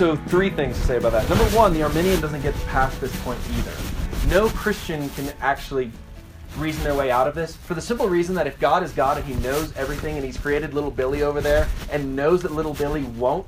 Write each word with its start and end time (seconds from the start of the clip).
So, 0.00 0.16
three 0.16 0.48
things 0.48 0.78
to 0.78 0.86
say 0.86 0.96
about 0.96 1.12
that. 1.12 1.28
Number 1.28 1.44
one, 1.54 1.74
the 1.74 1.82
Arminian 1.82 2.22
doesn't 2.22 2.40
get 2.40 2.54
past 2.68 2.98
this 3.02 3.14
point 3.20 3.38
either. 3.58 3.70
No 4.28 4.48
Christian 4.48 5.10
can 5.10 5.30
actually 5.42 5.92
reason 6.56 6.82
their 6.84 6.94
way 6.94 7.10
out 7.10 7.28
of 7.28 7.34
this 7.34 7.54
for 7.54 7.74
the 7.74 7.82
simple 7.82 8.08
reason 8.08 8.34
that 8.36 8.46
if 8.46 8.58
God 8.58 8.82
is 8.82 8.92
God 8.92 9.18
and 9.18 9.26
He 9.26 9.34
knows 9.42 9.76
everything 9.76 10.16
and 10.16 10.24
He's 10.24 10.38
created 10.38 10.72
little 10.72 10.90
Billy 10.90 11.22
over 11.22 11.42
there 11.42 11.68
and 11.90 12.16
knows 12.16 12.40
that 12.40 12.52
little 12.52 12.72
Billy 12.72 13.02
won't 13.02 13.46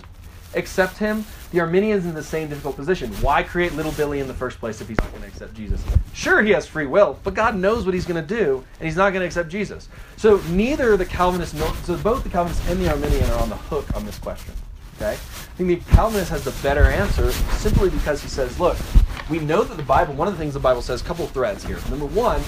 accept 0.55 0.99
Him, 0.99 1.25
the 1.53 1.61
Arminian's 1.61 2.05
in 2.05 2.13
the 2.13 2.23
same 2.23 2.51
difficult 2.51 2.77
position. 2.77 3.11
Why 3.23 3.43
create 3.43 3.73
little 3.73 3.93
Billy 3.93 4.21
in 4.21 4.29
the 4.29 4.35
first 4.35 4.59
place 4.59 4.83
if 4.83 4.89
He's 4.89 5.01
not 5.01 5.11
going 5.11 5.23
to 5.23 5.29
accept 5.29 5.55
Jesus? 5.55 5.83
Sure, 6.13 6.43
he 6.43 6.51
has 6.51 6.67
free 6.67 6.85
will, 6.85 7.19
but 7.25 7.33
God 7.33 7.57
knows 7.57 7.87
what 7.87 7.95
He's 7.95 8.05
going 8.05 8.23
to 8.23 8.35
do 8.35 8.63
and 8.79 8.87
He's 8.87 8.97
not 8.97 9.15
going 9.15 9.23
to 9.23 9.27
accept 9.27 9.49
Jesus. 9.49 9.89
So, 10.19 10.37
neither 10.51 10.99
the 10.99 11.07
Calvinist, 11.07 11.55
nor, 11.55 11.75
so 11.77 11.97
both 11.97 12.25
the 12.25 12.29
Calvinist 12.29 12.63
and 12.69 12.79
the 12.79 12.91
Arminian 12.91 13.31
are 13.31 13.39
on 13.39 13.49
the 13.49 13.57
hook 13.57 13.87
on 13.97 14.05
this 14.05 14.19
question. 14.19 14.53
Okay? 14.97 15.13
I 15.13 15.55
think 15.57 15.69
the 15.69 15.91
Calvinist 15.93 16.31
has 16.31 16.45
the 16.45 16.55
better 16.63 16.85
answer 16.85 17.33
simply 17.33 17.91
because 17.91 18.23
he 18.23 18.29
says, 18.29 18.59
look, 18.59 18.77
we 19.31 19.39
know 19.39 19.63
that 19.63 19.77
the 19.77 19.83
Bible, 19.83 20.15
one 20.15 20.29
of 20.29 20.35
the 20.35 20.39
things 20.39 20.55
the 20.55 20.61
Bible 20.61 20.83
says, 20.83 21.01
a 21.01 21.05
couple 21.05 21.27
threads 21.27 21.65
here. 21.65 21.79
Number 21.89 22.07
one, 22.07 22.41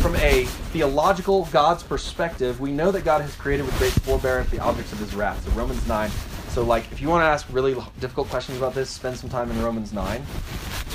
from 0.00 0.16
a 0.16 0.44
theological 0.72 1.46
God's 1.52 1.82
perspective, 1.82 2.60
we 2.60 2.72
know 2.72 2.90
that 2.90 3.04
God 3.04 3.20
has 3.20 3.34
created 3.34 3.66
with 3.66 3.76
great 3.78 3.92
forbearance 3.92 4.50
the 4.50 4.60
objects 4.60 4.92
of 4.92 4.98
his 4.98 5.14
wrath. 5.14 5.44
So 5.44 5.50
Romans 5.52 5.86
9. 5.86 6.10
So, 6.50 6.64
like, 6.64 6.90
if 6.90 7.00
you 7.00 7.08
want 7.08 7.22
to 7.22 7.26
ask 7.26 7.46
really 7.52 7.76
difficult 8.00 8.28
questions 8.28 8.58
about 8.58 8.74
this, 8.74 8.90
spend 8.90 9.16
some 9.16 9.30
time 9.30 9.50
in 9.50 9.62
Romans 9.62 9.92
9. 9.92 10.22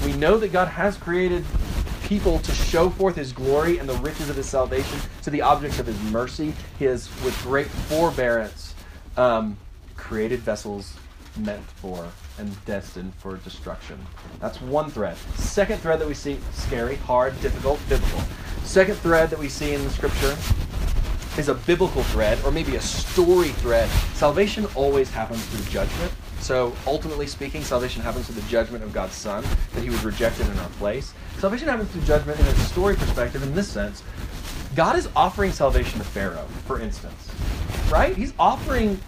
We 0.03 0.13
know 0.13 0.37
that 0.37 0.51
God 0.51 0.67
has 0.67 0.97
created 0.97 1.45
people 2.03 2.39
to 2.39 2.51
show 2.51 2.89
forth 2.89 3.15
his 3.15 3.31
glory 3.31 3.77
and 3.77 3.87
the 3.87 3.95
riches 3.95 4.29
of 4.29 4.35
his 4.35 4.47
salvation 4.47 4.99
to 5.23 5.29
the 5.29 5.41
objects 5.41 5.79
of 5.79 5.85
his 5.85 5.99
mercy. 6.11 6.53
Has, 6.79 7.09
with 7.23 7.39
great 7.43 7.67
forbearance, 7.67 8.75
um, 9.15 9.57
created 10.05 10.39
vessels 10.39 10.93
meant 11.39 11.63
for 11.81 12.07
and 12.37 12.65
destined 12.65 13.11
for 13.15 13.37
destruction. 13.37 13.99
That's 14.39 14.61
one 14.61 14.91
thread. 14.91 15.17
Second 15.35 15.79
thread 15.79 15.99
that 15.99 16.07
we 16.07 16.13
see 16.13 16.37
scary, 16.51 16.97
hard, 16.97 17.39
difficult, 17.41 17.79
biblical. 17.89 18.21
Second 18.63 18.95
thread 18.97 19.31
that 19.31 19.39
we 19.39 19.49
see 19.49 19.73
in 19.73 19.83
the 19.83 19.89
scripture 19.89 20.37
is 21.39 21.49
a 21.49 21.55
biblical 21.55 22.03
thread 22.03 22.37
or 22.45 22.51
maybe 22.51 22.75
a 22.75 22.81
story 22.81 23.49
thread. 23.49 23.89
Salvation 24.13 24.67
always 24.75 25.09
happens 25.09 25.43
through 25.47 25.65
judgment. 25.71 26.11
So 26.39 26.75
ultimately 26.85 27.25
speaking, 27.25 27.63
salvation 27.63 28.03
happens 28.03 28.27
through 28.27 28.39
the 28.39 28.47
judgment 28.47 28.83
of 28.83 28.93
God's 28.93 29.15
Son, 29.15 29.43
that 29.73 29.83
he 29.83 29.89
was 29.89 30.05
rejected 30.05 30.47
in 30.47 30.59
our 30.59 30.69
place. 30.77 31.13
Salvation 31.39 31.67
happens 31.67 31.89
through 31.89 32.03
judgment 32.03 32.39
in 32.39 32.45
a 32.45 32.55
story 32.57 32.95
perspective 32.95 33.41
in 33.41 33.55
this 33.55 33.67
sense. 33.67 34.03
God 34.75 34.97
is 34.97 35.09
offering 35.15 35.51
salvation 35.51 35.97
to 35.97 36.05
Pharaoh, 36.05 36.47
for 36.67 36.79
instance. 36.79 37.31
Right? 37.89 38.15
He's 38.15 38.33
offering 38.37 38.99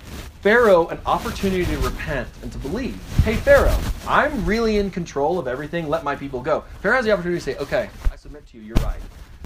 Pharaoh 0.47 0.87
an 0.87 0.99
opportunity 1.05 1.65
to 1.65 1.77
repent 1.79 2.25
and 2.41 2.49
to 2.53 2.57
believe. 2.59 2.97
Hey, 3.25 3.35
Pharaoh, 3.35 3.77
I'm 4.07 4.45
really 4.45 4.77
in 4.77 4.89
control 4.89 5.39
of 5.39 5.45
everything. 5.45 5.89
Let 5.89 6.05
my 6.05 6.15
people 6.15 6.39
go. 6.39 6.63
Pharaoh 6.81 6.95
has 6.95 7.03
the 7.03 7.11
opportunity 7.11 7.37
to 7.37 7.43
say, 7.43 7.57
okay, 7.57 7.89
I 8.09 8.15
submit 8.15 8.47
to 8.47 8.57
you. 8.57 8.63
You're 8.63 8.77
right. 8.77 9.01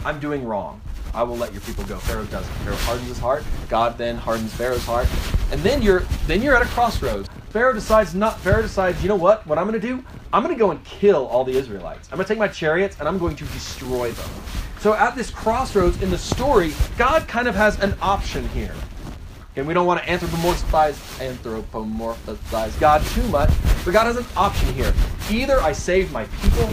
I'm 0.06 0.20
doing 0.20 0.46
wrong. 0.46 0.80
I 1.16 1.24
will 1.24 1.38
let 1.38 1.54
your 1.54 1.62
people 1.62 1.86
go. 1.86 1.98
Pharaoh 1.98 2.26
doesn't. 2.26 2.54
Pharaoh 2.58 2.76
hardens 2.76 3.08
his 3.08 3.18
heart. 3.18 3.44
God 3.68 3.98
then 3.98 4.16
hardens 4.16 4.54
Pharaoh's 4.54 4.86
heart. 4.86 5.08
And 5.52 5.60
then 5.62 5.82
you're 5.82 6.02
then 6.28 6.44
you're 6.44 6.56
at 6.56 6.62
a 6.62 6.66
crossroads. 6.66 7.28
Pharaoh 7.50 7.74
decides 7.74 8.14
not 8.14 8.40
Pharaoh 8.42 8.62
decides, 8.62 9.02
you 9.02 9.10
know 9.10 9.16
what? 9.16 9.48
What 9.48 9.58
I'm 9.58 9.66
gonna 9.66 9.80
do? 9.80 10.06
I'm 10.32 10.44
gonna 10.44 10.56
go 10.56 10.70
and 10.70 10.84
kill 10.86 11.26
all 11.26 11.44
the 11.44 11.58
Israelites. 11.58 12.10
I'm 12.12 12.18
gonna 12.18 12.28
take 12.28 12.38
my 12.38 12.48
chariots 12.48 12.98
and 13.00 13.08
I'm 13.08 13.18
going 13.18 13.36
to 13.38 13.46
destroy 13.46 14.12
them. 14.12 14.30
So 14.82 14.94
at 14.94 15.16
this 15.16 15.32
crossroads 15.32 16.00
in 16.04 16.12
the 16.12 16.18
story, 16.20 16.76
God 16.96 17.28
kind 17.28 17.48
of 17.48 17.56
has 17.56 17.80
an 17.80 17.96
option 18.04 18.48
here. 18.50 18.76
And 19.56 19.68
we 19.68 19.74
don't 19.74 19.86
want 19.86 20.02
to 20.02 20.10
anthropomorphize, 20.10 20.96
anthropomorphize 21.20 22.80
God 22.80 23.02
too 23.08 23.28
much, 23.28 23.50
but 23.84 23.92
God 23.92 24.06
has 24.06 24.16
an 24.16 24.26
option 24.38 24.74
here. 24.74 24.94
Either 25.30 25.60
I 25.60 25.74
save 25.74 26.12
my 26.12 26.24
people, 26.42 26.70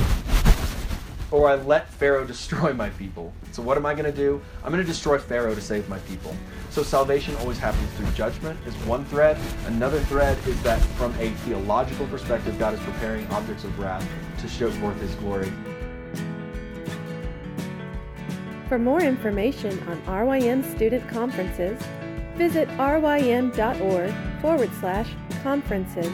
or 1.30 1.48
I 1.48 1.56
let 1.56 1.88
Pharaoh 1.88 2.24
destroy 2.26 2.72
my 2.72 2.90
people. 2.90 3.32
So 3.52 3.62
what 3.62 3.76
am 3.76 3.84
I 3.84 3.94
going 3.94 4.04
to 4.04 4.12
do? 4.12 4.40
I'm 4.62 4.72
going 4.72 4.82
to 4.82 4.86
destroy 4.86 5.18
Pharaoh 5.18 5.54
to 5.54 5.60
save 5.60 5.88
my 5.88 5.98
people. 6.00 6.34
So 6.70 6.82
salvation 6.82 7.34
always 7.36 7.58
happens 7.58 7.90
through 7.94 8.10
judgment 8.12 8.58
is 8.66 8.74
one 8.86 9.04
thread. 9.06 9.36
Another 9.66 10.00
thread 10.00 10.38
is 10.46 10.60
that 10.62 10.80
from 10.96 11.12
a 11.18 11.30
theological 11.30 12.06
perspective, 12.06 12.58
God 12.58 12.74
is 12.74 12.80
preparing 12.80 13.26
objects 13.28 13.64
of 13.64 13.76
wrath 13.78 14.06
to 14.38 14.48
show 14.48 14.70
forth 14.70 15.00
his 15.00 15.14
glory. 15.16 15.52
For 18.68 18.78
more 18.78 19.00
information 19.00 19.78
on 19.88 20.00
RYM 20.02 20.62
student 20.62 21.08
conferences, 21.08 21.82
visit 22.38 22.68
rym.org 22.78 24.14
forward 24.40 24.70
slash 24.80 25.08
conferences. 25.42 26.12